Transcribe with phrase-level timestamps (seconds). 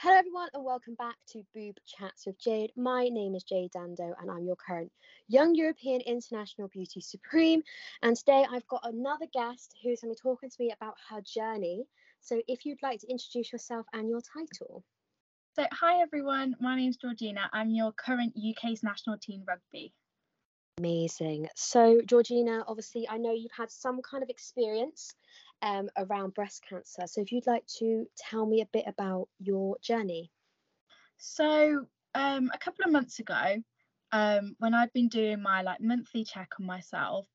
[0.00, 2.70] Hello, everyone, and welcome back to Boob Chats with Jade.
[2.76, 4.92] My name is Jade Dando, and I'm your current
[5.26, 7.64] Young European International Beauty Supreme.
[8.00, 11.20] And today I've got another guest who's going to be talking to me about her
[11.22, 11.82] journey.
[12.20, 14.84] So, if you'd like to introduce yourself and your title.
[15.56, 17.50] So, hi everyone, my name's Georgina.
[17.52, 19.92] I'm your current UK's national team rugby.
[20.78, 21.48] Amazing.
[21.56, 25.12] So, Georgina, obviously, I know you've had some kind of experience
[25.62, 27.06] um, around breast cancer.
[27.06, 30.30] So, if you'd like to tell me a bit about your journey.
[31.18, 33.56] So, um, a couple of months ago,
[34.12, 37.26] um, when I'd been doing my like monthly check on myself,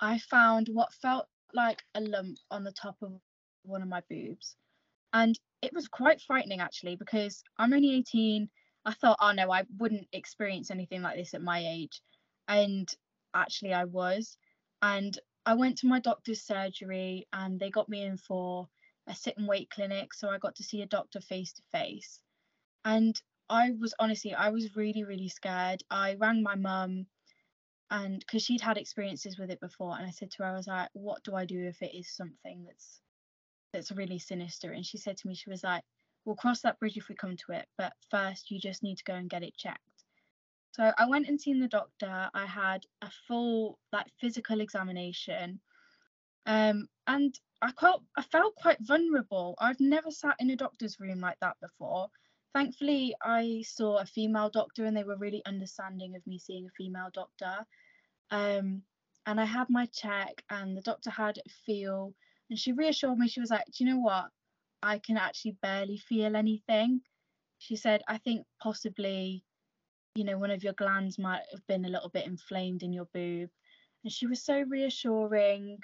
[0.00, 3.12] I found what felt like a lump on the top of
[3.64, 4.56] one of my boobs,
[5.12, 8.48] and it was quite frightening actually because I'm only 18.
[8.84, 12.02] I thought, oh no, I wouldn't experience anything like this at my age,
[12.48, 12.88] and
[13.34, 14.36] actually I was,
[14.82, 18.68] and I went to my doctor's surgery and they got me in for
[19.08, 20.14] a sit and wait clinic.
[20.14, 22.20] So I got to see a doctor face to face.
[22.84, 25.82] And I was honestly, I was really, really scared.
[25.90, 27.06] I rang my mum
[27.90, 29.96] and because she'd had experiences with it before.
[29.96, 32.08] And I said to her, I was like, what do I do if it is
[32.08, 33.00] something that's
[33.72, 34.72] that's really sinister?
[34.72, 35.82] And she said to me, she was like,
[36.24, 37.66] we'll cross that bridge if we come to it.
[37.76, 39.80] But first you just need to go and get it checked.
[40.72, 42.30] So I went and seen the doctor.
[42.32, 45.60] I had a full like physical examination.
[46.46, 49.54] Um, and I felt I felt quite vulnerable.
[49.58, 52.08] I've never sat in a doctor's room like that before.
[52.54, 56.76] Thankfully, I saw a female doctor and they were really understanding of me seeing a
[56.76, 57.66] female doctor.
[58.30, 58.82] Um,
[59.26, 62.14] and I had my check and the doctor had feel
[62.50, 63.28] and she reassured me.
[63.28, 64.26] She was like, Do you know what?
[64.82, 67.02] I can actually barely feel anything.
[67.58, 69.44] She said, I think possibly
[70.14, 73.08] you know, one of your glands might have been a little bit inflamed in your
[73.14, 73.48] boob.
[74.04, 75.78] And she was so reassuring.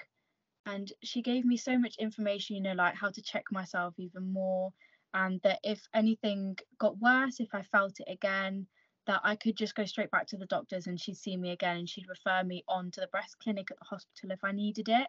[0.65, 4.31] And she gave me so much information, you know, like how to check myself even
[4.31, 4.71] more.
[5.13, 8.67] And that if anything got worse, if I felt it again,
[9.07, 11.77] that I could just go straight back to the doctors and she'd see me again
[11.77, 14.89] and she'd refer me on to the breast clinic at the hospital if I needed
[14.89, 15.07] it.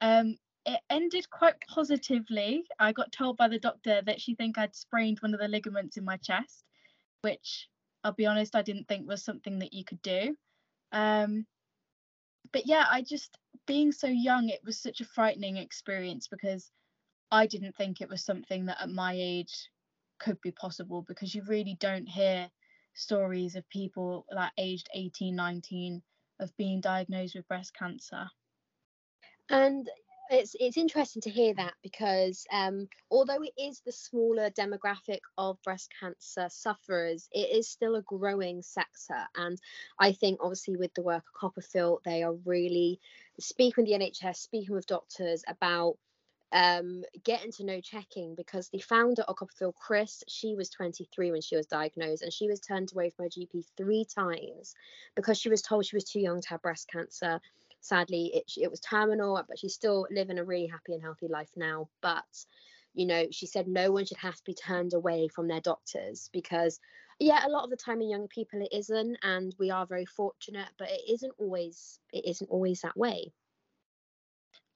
[0.00, 0.36] Um,
[0.66, 2.64] it ended quite positively.
[2.80, 5.96] I got told by the doctor that she think I'd sprained one of the ligaments
[5.96, 6.64] in my chest,
[7.22, 7.68] which
[8.02, 10.36] I'll be honest, I didn't think was something that you could do.
[10.92, 11.46] Um,
[12.52, 16.70] but yeah, I just being so young, it was such a frightening experience because
[17.30, 19.68] I didn't think it was something that at my age
[20.18, 22.50] could be possible because you really don't hear
[22.94, 26.02] stories of people like aged 18, 19
[26.40, 28.26] of being diagnosed with breast cancer.
[29.48, 29.88] And
[30.30, 35.60] it's it's interesting to hear that because um, although it is the smaller demographic of
[35.62, 39.26] breast cancer sufferers, it is still a growing sector.
[39.36, 39.58] And
[39.98, 43.00] I think obviously with the work of CoppaFeel, they are really
[43.40, 45.96] speaking with the NHS, speaking with doctors about
[46.52, 51.40] um, getting to know checking because the founder of CoppaFeel, Kris, she was 23 when
[51.40, 54.74] she was diagnosed and she was turned away from her GP three times
[55.14, 57.40] because she was told she was too young to have breast cancer
[57.80, 61.50] sadly it, it was terminal but she's still living a really happy and healthy life
[61.56, 61.88] now.
[62.00, 62.24] But
[62.94, 66.28] you know she said no one should have to be turned away from their doctors
[66.32, 66.80] because
[67.18, 70.06] yeah a lot of the time in young people it isn't and we are very
[70.06, 73.32] fortunate but it isn't always it isn't always that way.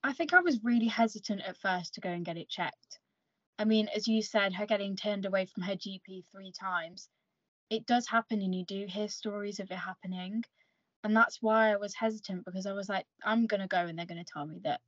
[0.02, 2.98] I think i was really hesitant at first to go and get it checked.
[3.58, 7.08] I mean as you said her getting turned away from her gp three times
[7.70, 10.44] it does happen and you do hear stories of it happening
[11.04, 14.06] and that's why I was hesitant because I was like, I'm gonna go and they're
[14.06, 14.80] gonna tell me that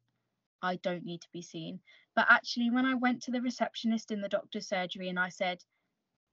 [0.63, 1.81] I don't need to be seen.
[2.15, 5.63] But actually, when I went to the receptionist in the doctor's surgery and I said,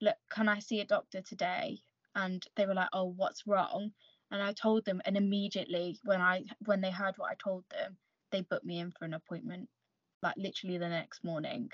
[0.00, 1.82] Look, can I see a doctor today?
[2.14, 3.92] And they were like, Oh, what's wrong?
[4.30, 7.98] And I told them, and immediately when I when they heard what I told them,
[8.32, 9.68] they booked me in for an appointment,
[10.22, 11.70] like literally the next morning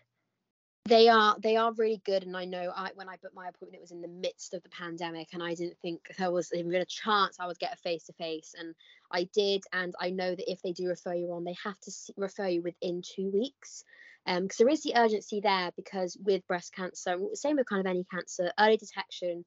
[0.86, 3.76] they are they are really good and i know i when i booked my appointment
[3.76, 6.74] it was in the midst of the pandemic and i didn't think there was even
[6.74, 8.74] a chance i would get a face to face and
[9.10, 11.92] i did and i know that if they do refer you on they have to
[12.16, 13.84] refer you within two weeks
[14.26, 17.90] um because there is the urgency there because with breast cancer same with kind of
[17.90, 19.44] any cancer early detection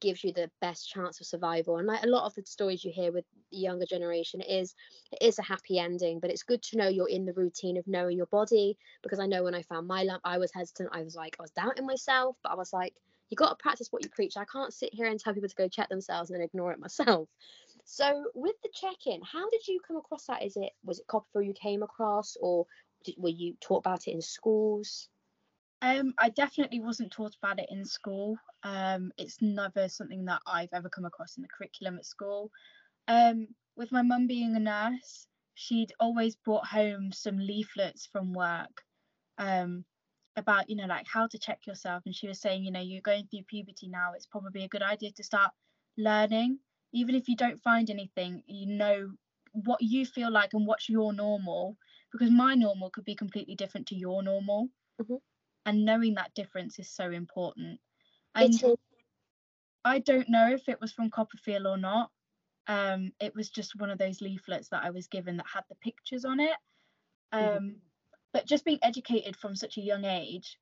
[0.00, 2.92] gives you the best chance of survival and like a lot of the stories you
[2.92, 4.74] hear with the younger generation is
[5.12, 7.86] it is a happy ending but it's good to know you're in the routine of
[7.86, 11.02] knowing your body because i know when i found my lump i was hesitant i
[11.02, 12.94] was like i was doubting myself but i was like
[13.28, 15.54] you got to practice what you preach i can't sit here and tell people to
[15.54, 17.28] go check themselves and then ignore it myself.
[17.84, 20.42] So with the check-in how did you come across that?
[20.42, 22.66] Is it was it CoppaFeel you came across or
[23.04, 25.08] did, were you taught about it in schools
[25.82, 28.36] um, I definitely wasn't taught about it in school.
[28.62, 32.50] Um, it's never something that I've ever come across in the curriculum at school.
[33.08, 38.82] Um, with my mum being a nurse, she'd always brought home some leaflets from work.
[39.38, 39.84] Um,
[40.36, 43.00] about you know like how to check yourself and she was saying you know you're
[43.00, 45.50] going through puberty now it's probably a good idea to start
[45.96, 46.58] learning
[46.92, 49.10] even if you don't find anything you know
[49.52, 51.76] what you feel like and what's your normal
[52.12, 54.68] because my normal could be completely different to your normal
[55.00, 55.14] mm-hmm.
[55.66, 57.80] And knowing that difference is so important
[58.36, 58.54] and
[59.84, 62.10] i don't know if it was from CoppaFeel or not
[62.68, 65.74] um it was just one of those leaflets that i was given that had the
[65.76, 66.56] pictures on it
[67.34, 67.44] mm-hmm.
[67.44, 67.76] um mm-hmm.
[68.32, 70.58] but just being educated from such a young age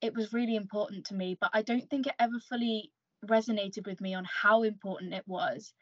[0.00, 2.92] it was really important to me but i don't think it ever fully
[3.26, 5.72] resonated with me on how important it was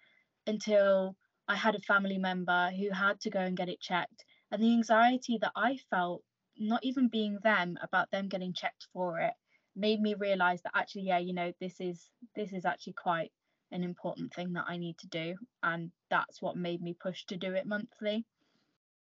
[0.46, 1.16] until
[1.46, 4.24] I had a family member who had to go and get it checked.
[4.50, 6.22] And the anxiety that I felt,
[6.58, 9.34] not even being them, about them getting checked for it,
[9.76, 13.32] made me realize that actually, yeah, you know, this is this is actually quite
[13.72, 15.34] an important thing that I need to do.
[15.62, 18.24] And that's what made me push to do it monthly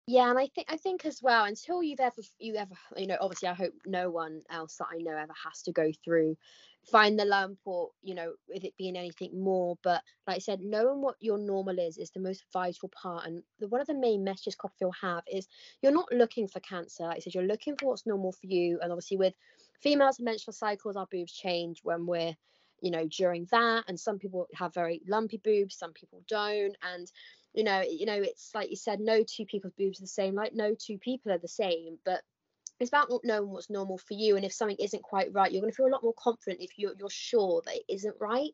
[0.07, 3.17] yeah and i think i think as well until you've ever you ever you know
[3.21, 6.37] obviously i hope no one else that i know ever has to go through
[6.91, 10.61] find the lump or you know with it being anything more but like i said
[10.61, 13.95] knowing what your normal is is the most vital part and the, one of the
[13.95, 15.47] main messages CoppaFeel have is
[15.81, 17.05] you're not looking for cancer.
[17.05, 19.35] Like i said you're looking for what's normal for you and obviously with
[19.81, 22.35] females and menstrual cycles our boobs change when we're
[22.81, 27.13] you know during that and some people have very lumpy boobs some people don't and
[27.55, 30.35] you know you know it's like you said no two people's boobs are the same
[30.35, 32.23] like no two people are the same but
[32.81, 35.71] it's about knowing what's normal for you and if something isn't quite right you're going
[35.71, 38.53] to feel a lot more confident if you're, you're sure that it isn't right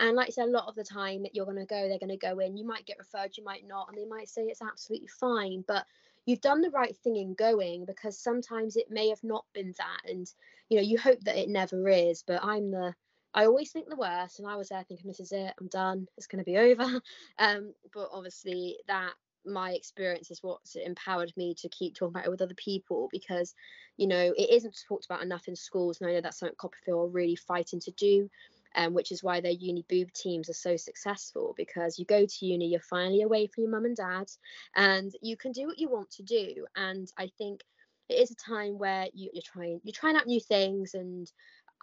[0.00, 2.08] and like I said, a lot of the time you're going to go, they're going
[2.08, 2.56] to go in.
[2.56, 5.62] You might get referred, you might not, and they might say it's absolutely fine.
[5.68, 5.84] But
[6.24, 10.10] you've done the right thing in going because sometimes it may have not been that.
[10.10, 10.26] And,
[10.70, 12.24] you know, you hope that it never is.
[12.26, 12.94] But I'm the
[13.34, 15.54] I always think the worst, and I was there thinking, "This is it.
[15.60, 16.06] I'm done.
[16.16, 17.00] It's going to be over."
[17.38, 19.12] Um, but obviously, that
[19.46, 23.54] my experience is what's empowered me to keep talking about it with other people because,
[23.96, 27.04] you know, it isn't talked about enough in schools, and I know that's something CoppaFeel
[27.06, 28.28] are really fighting to do.
[28.76, 32.46] Um, which is why their uni boob teams are so successful because you go to
[32.46, 34.30] uni, you're finally away from your mum and dad,
[34.76, 36.66] and you can do what you want to do.
[36.76, 37.64] And I think
[38.10, 41.30] it is a time where you, are trying you're trying out new things and and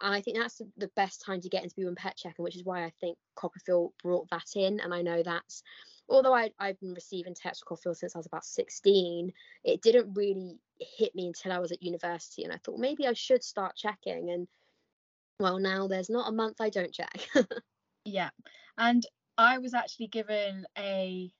[0.00, 2.64] I think that's the best time to get into boob and pec checking, which is
[2.64, 4.80] why I think CoppaFeel brought that in.
[4.80, 5.62] And I know that's,
[6.08, 9.32] although I, I've been receiving texts from CoppaFeel since I was about 16,
[9.64, 12.44] it didn't really hit me until I was at university.
[12.44, 14.30] And I thought maybe I should start checking.
[14.30, 14.46] And
[15.40, 17.28] well, now there's not a month I don't check.
[18.04, 18.30] yeah.
[18.76, 19.04] And
[19.36, 21.32] I was actually given a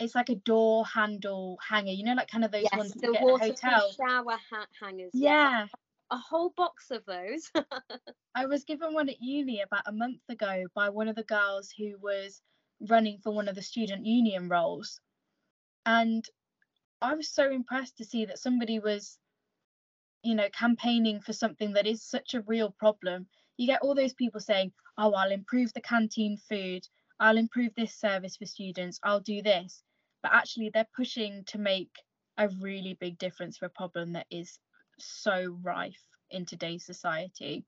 [0.00, 3.16] it's like a door handle hanger, you know, like kind of those yes, ones the
[3.20, 3.52] water
[3.96, 5.10] shower ha- hangers.
[5.12, 5.66] Yeah,
[6.10, 7.50] a whole box of those.
[8.34, 11.70] I was given one at uni about a month ago by one of the girls
[11.76, 12.40] who was
[12.80, 15.00] running for one of the student union roles.
[15.84, 16.24] And
[17.00, 19.18] I was so impressed to see that somebody was,
[20.22, 23.26] you know, campaigning for something that is such a real problem.
[23.56, 26.82] You get all those people saying, oh, I'll improve the canteen food,
[27.20, 29.82] I'll improve this service for students, I'll do this.
[30.22, 31.90] But actually, they're pushing to make
[32.36, 34.58] a really big difference for a problem that is
[34.98, 37.64] so rife in today's society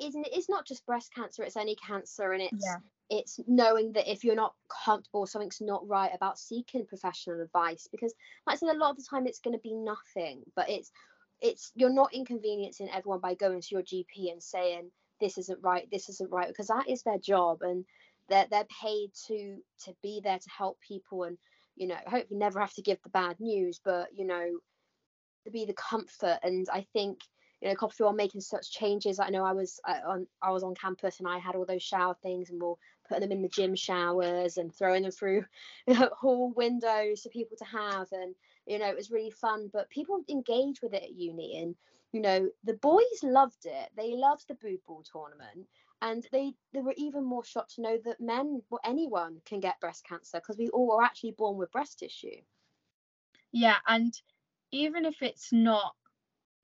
[0.00, 2.76] isn't it's not just breast cancer it's any cancer and it's yeah.
[3.08, 4.54] it's knowing that if you're not
[4.84, 8.12] comfortable something's not right about seeking professional advice because
[8.46, 10.90] like i said a lot of the time it's going to be nothing but it's
[11.40, 14.90] it's you're not inconveniencing everyone by going to your gp and saying
[15.20, 17.84] this isn't right this isn't right because that is their job and
[18.28, 21.38] they're they're paid to to be there to help people and
[21.76, 24.50] you know hopefully never have to give the bad news but you know
[25.50, 27.20] be the comfort and i think
[27.60, 29.18] you know CoppaFeel are making such changes.
[29.18, 31.82] I know i was uh, on i was on campus and i had all those
[31.82, 32.74] shower things and we're
[33.08, 35.44] putting them in the gym showers and throwing them through
[35.90, 38.08] hall windows for people to have.
[38.12, 38.34] And
[38.66, 41.74] you know it was really fun but people engage with it at uni and
[42.12, 43.90] you know the boys loved it.
[43.96, 45.66] They loved the boob ball tournament
[46.02, 49.80] and they they were even more shocked to know that men or anyone can get
[49.80, 52.42] breast cancer because we all are actually born with breast tissue.
[53.52, 54.12] Yeah and
[54.72, 55.94] even if it's not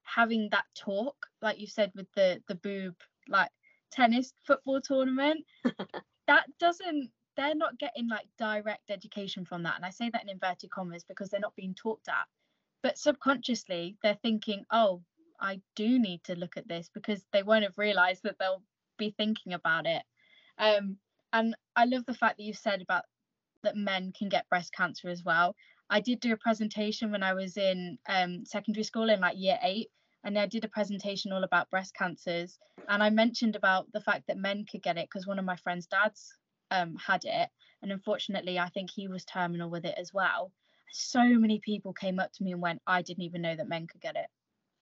[0.02, 2.94] having that talk like you said with the the boob
[3.28, 3.50] like
[3.90, 5.44] tennis football tournament
[6.26, 9.76] that doesn't they're not getting like direct education from that.
[9.76, 12.26] And i say that in inverted commas because they're not being talked at.
[12.82, 15.02] But subconsciously they're thinking oh
[15.40, 18.62] i do need to look at this because they won't have realized that they'll
[18.98, 20.02] be thinking about it.
[20.58, 20.96] Um
[21.32, 23.04] and i love the fact that you said about
[23.62, 25.54] that men can get breast cancer as well
[25.92, 29.58] I did do a presentation when I was in um, secondary school in like year
[29.62, 29.90] eight,
[30.24, 32.58] and I did a presentation all about breast cancers.
[32.88, 35.56] And I mentioned about the fact that men could get it because one of my
[35.56, 36.34] friend's dads
[36.70, 37.50] um, had it,
[37.82, 40.50] and unfortunately, I think he was terminal with it as well.
[40.92, 43.86] So many people came up to me and went, "I didn't even know that men
[43.86, 44.28] could get it."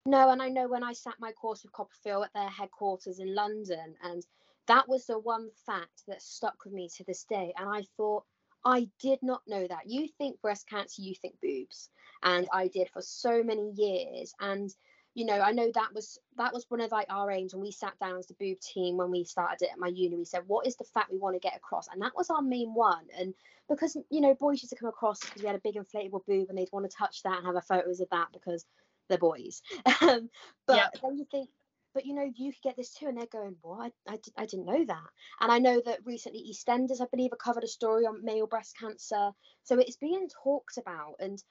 [0.04, 3.34] No, and I know when I sat my course with CoppaFeel at their headquarters in
[3.34, 4.22] London, and
[4.66, 7.54] that was the one fact that stuck with me to this day.
[7.56, 8.24] And I thought,
[8.64, 9.88] I did not know that.
[9.88, 11.88] You think breast cancer, you think boobs.
[12.22, 14.34] And I did for so many years.
[14.40, 14.74] And
[15.14, 17.72] you know, I know that was that was one of like our aims when we
[17.72, 20.16] sat down as the boob team when we started it at my uni.
[20.16, 21.88] We said, what is the fact we want to get across?
[21.88, 23.06] And that was our main one.
[23.18, 23.34] And
[23.68, 26.48] because you know, boys used to come across because we had a big inflatable boob
[26.48, 28.64] and they'd want to touch that and have a photos of that because
[29.08, 29.62] they're boys.
[30.02, 30.30] Um,
[30.66, 30.96] but yep.
[31.02, 31.50] then you think,
[31.94, 33.92] but you know, you could get this too, and they're going, what?
[34.08, 35.10] I, I, I didn't know that.
[35.40, 39.30] And I know that recently EastEnders, I believe, covered a story on male breast cancer.
[39.64, 41.42] So it's being talked about and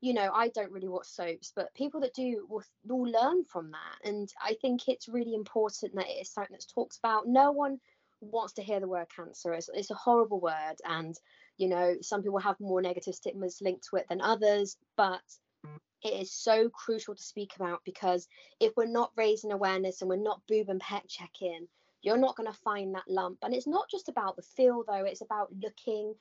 [0.00, 3.70] you know, I don't really watch soaps, but people that do will, will learn from
[3.70, 4.08] that.
[4.08, 7.26] And I think it's really important that it is something that's talked about.
[7.26, 7.78] No one
[8.20, 9.54] wants to hear the word cancer.
[9.54, 10.76] It's, it's a horrible word.
[10.84, 11.16] And,
[11.56, 14.76] you know, some people have more negative stigmas linked to it than others.
[14.96, 15.22] But
[16.02, 18.28] it is so crucial to speak about because
[18.60, 21.66] if we're not raising awareness and we're not boob and pec checking,
[22.02, 23.38] you're not going to find that lump.
[23.42, 26.14] And it's not just about the feel, though, it's about looking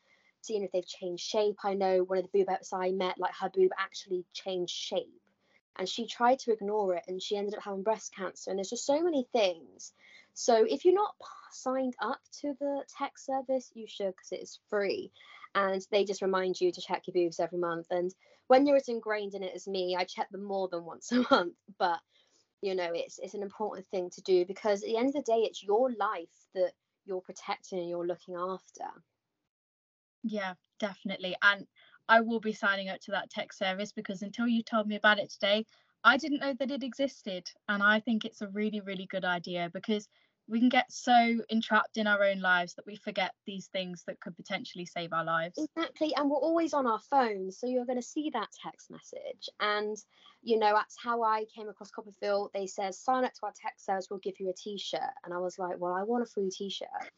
[0.45, 1.57] seeing if they've changed shape.
[1.63, 5.21] I know one of the boobettes I met, like her boob actually changed shape.
[5.77, 8.49] And she tried to ignore it and she ended up having breast cancer.
[8.49, 9.91] And there's just so many things.
[10.33, 11.15] So if you're not
[11.51, 15.11] signed up to the tech service, you should because it is free.
[15.53, 17.87] And they just remind you to check your boobs every month.
[17.89, 18.13] And
[18.47, 21.25] when you're as ingrained in it as me, I check them more than once a
[21.31, 21.55] month.
[21.77, 21.99] But
[22.61, 25.21] you know, it's it's an important thing to do because at the end of the
[25.21, 26.73] day, it's your life that
[27.05, 28.85] you're protecting and you're looking after.
[30.23, 31.35] Yeah, definitely.
[31.41, 31.67] And
[32.09, 35.19] I will be signing up to that tech service because until you told me about
[35.19, 35.65] it today,
[36.03, 37.49] I didn't know that it existed.
[37.69, 40.07] And I think it's a really, really good idea because
[40.47, 44.19] we can get so entrapped in our own lives that we forget these things that
[44.19, 45.57] could potentially save our lives.
[45.57, 46.13] Exactly.
[46.15, 47.59] And we're always on our phones.
[47.59, 49.49] So you're going to see that text message.
[49.59, 49.97] And,
[50.43, 52.51] you know, that's how I came across CoppaFeel.
[52.53, 55.01] They said, sign up to our tech service, we'll give you a t shirt.
[55.23, 57.11] And I was like, well, I want a free t shirt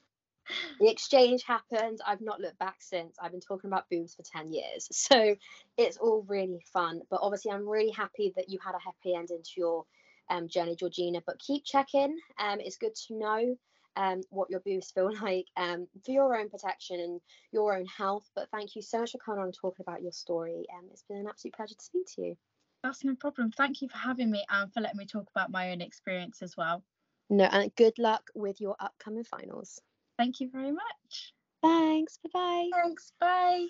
[0.79, 1.99] the exchange happened.
[2.05, 3.17] I've not looked back since.
[3.21, 4.87] I've been talking about boobs for 10 years.
[5.07, 5.35] So
[5.77, 7.01] it's all really fun.
[7.09, 9.85] But obviously, I'm really happy that you had a happy ending to your
[10.29, 11.21] um, journey, Georgina.
[11.25, 12.17] But keep checking.
[12.39, 13.55] Um, it's good to know
[13.95, 18.29] um, what your boobs feel like um, for your own protection and your own health.
[18.35, 20.65] But thank you so much for coming on and talking about your story.
[20.73, 22.35] Um, it's been an absolute pleasure to speak to you.
[22.83, 23.51] That's no problem.
[23.51, 26.55] Thank you for having me and for letting me talk about my own experience as
[26.55, 26.83] well.
[27.29, 29.81] No, and good luck with your upcoming finals.
[30.17, 31.33] Thank you very much.
[31.61, 32.17] Thanks.
[32.23, 32.69] Bye bye.
[32.81, 33.11] Thanks.
[33.19, 33.67] Bye.